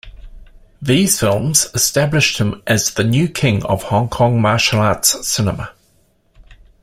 These 0.81 1.19
films 1.19 1.67
established 1.75 2.39
him 2.39 2.63
as 2.65 2.91
the 2.95 3.03
"new 3.03 3.27
king" 3.29 3.63
of 3.65 3.83
Hong 3.83 4.09
Kong 4.09 4.41
martial 4.41 4.79
arts 4.79 5.27
cinema. 5.27 5.73